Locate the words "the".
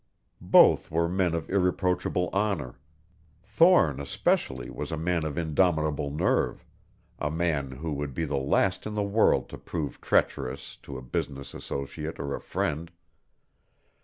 8.25-8.35, 8.95-9.03